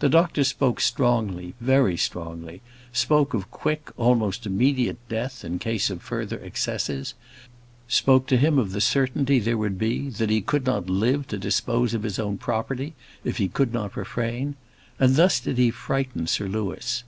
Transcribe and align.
The 0.00 0.08
doctor 0.08 0.42
spoke 0.42 0.80
strongly, 0.80 1.54
very 1.60 1.96
strongly; 1.96 2.62
spoke 2.92 3.32
of 3.32 3.52
quick, 3.52 3.92
almost 3.96 4.44
immediate 4.44 4.96
death 5.08 5.44
in 5.44 5.60
case 5.60 5.88
of 5.88 6.02
further 6.02 6.40
excesses; 6.40 7.14
spoke 7.86 8.26
to 8.26 8.36
him 8.36 8.58
of 8.58 8.72
the 8.72 8.80
certainty 8.80 9.38
there 9.38 9.56
would 9.56 9.78
be 9.78 10.08
that 10.10 10.30
he 10.30 10.40
could 10.40 10.66
not 10.66 10.90
live 10.90 11.28
to 11.28 11.38
dispose 11.38 11.94
of 11.94 12.02
his 12.02 12.18
own 12.18 12.38
property 12.38 12.94
if 13.22 13.36
he 13.36 13.46
could 13.46 13.72
not 13.72 13.96
refrain. 13.96 14.56
And 14.98 15.14
thus 15.14 15.38
he 15.38 15.52
did 15.52 15.72
frighten 15.76 16.26
Sir 16.26 16.48
Louis. 16.48 17.00